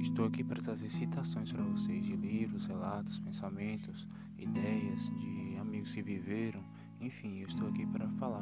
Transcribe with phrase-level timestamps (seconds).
[0.00, 4.06] estou aqui para trazer citações para vocês de livros, relatos, pensamentos,
[4.38, 6.62] ideias de amigos que viveram,
[7.00, 8.37] enfim, eu estou aqui para falar.